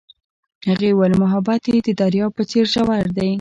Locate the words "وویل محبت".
0.93-1.61